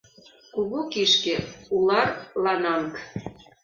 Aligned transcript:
Кугу 0.53 0.79
кишке, 0.91 1.35
улар-лананг!.. 1.75 2.87